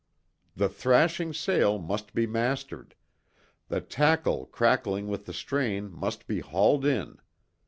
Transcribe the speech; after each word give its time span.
The 0.55 0.67
thrashing 0.67 1.31
sail 1.31 1.77
must 1.77 2.15
be 2.15 2.25
mastered; 2.25 2.95
the 3.67 3.81
tackle 3.81 4.47
cracking 4.47 5.05
with 5.07 5.27
the 5.27 5.31
strain 5.33 5.91
must 5.91 6.25
be 6.25 6.39
hauled 6.39 6.85
in. 6.85 7.19